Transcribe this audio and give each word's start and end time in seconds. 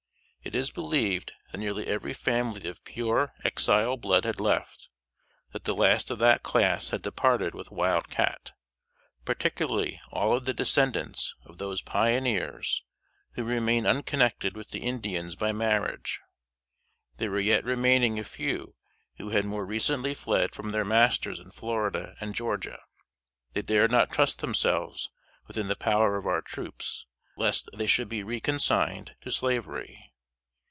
It 0.43 0.55
is 0.55 0.71
believed 0.71 1.33
that 1.51 1.59
nearly 1.59 1.85
every 1.85 2.13
family 2.13 2.67
of 2.67 2.83
pure 2.83 3.31
Exile 3.43 3.95
blood 3.95 4.25
had 4.25 4.39
left; 4.39 4.89
that 5.53 5.65
the 5.65 5.75
last 5.75 6.09
of 6.09 6.17
that 6.17 6.41
class 6.41 6.89
had 6.89 7.03
departed 7.03 7.53
with 7.53 7.69
Wild 7.69 8.09
Cat, 8.09 8.51
particularly 9.23 10.01
all 10.11 10.35
of 10.35 10.45
the 10.45 10.53
descendants 10.53 11.35
of 11.45 11.59
those 11.59 11.83
pioneers 11.83 12.83
who 13.33 13.43
remained 13.43 13.85
unconnected 13.85 14.57
with 14.57 14.71
the 14.71 14.79
Indians 14.79 15.35
by 15.35 15.51
marriage. 15.51 16.19
There 17.17 17.29
were 17.29 17.39
yet 17.39 17.63
remaining 17.63 18.17
a 18.17 18.23
few 18.23 18.73
who 19.17 19.29
had 19.29 19.45
more 19.45 19.63
recently 19.63 20.15
fled 20.15 20.55
from 20.55 20.71
their 20.71 20.83
masters 20.83 21.39
in 21.39 21.51
Florida 21.51 22.15
and 22.19 22.33
Georgia. 22.33 22.81
They 23.53 23.61
dared 23.61 23.91
not 23.91 24.11
trust 24.11 24.39
themselves 24.39 25.11
within 25.47 25.67
the 25.67 25.75
power 25.75 26.17
of 26.17 26.25
our 26.25 26.41
troops, 26.41 27.05
lest 27.37 27.69
they 27.77 27.85
should 27.87 28.09
be 28.09 28.23
reconsigned 28.23 29.15
to 29.21 29.31
slavery. 29.31 30.07